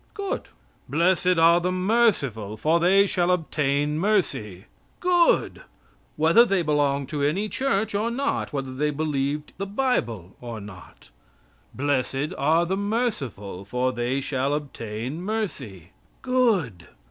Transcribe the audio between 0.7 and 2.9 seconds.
"Blessed are the merciful, for